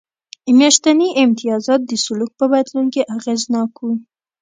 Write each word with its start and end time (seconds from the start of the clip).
میاشتني 0.57 1.07
امتیازات 1.23 1.81
د 1.85 1.91
سلوک 2.05 2.31
په 2.39 2.45
بدلون 2.51 2.85
کې 2.93 3.01
اغېزناک 3.17 3.71
و. 3.81 3.87